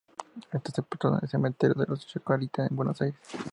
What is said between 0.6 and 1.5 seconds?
sepultado en el